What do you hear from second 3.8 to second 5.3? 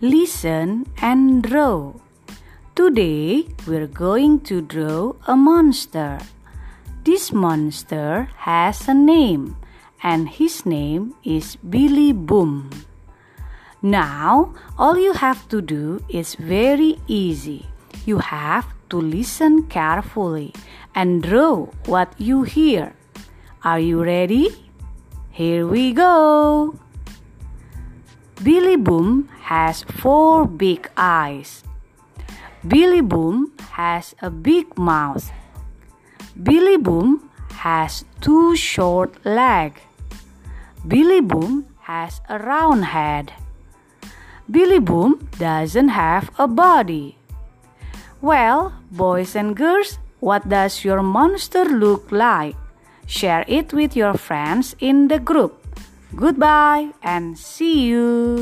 going to draw